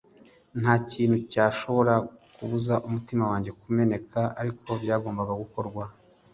ntakintu 0.61 1.17
cyashoboraga 1.31 2.05
kubuza 2.35 2.73
umutima 2.87 3.23
wanjye 3.31 3.51
kumeneka, 3.61 4.19
ariko 4.41 4.67
byagombaga 4.81 5.33
gukorwa 5.41 5.83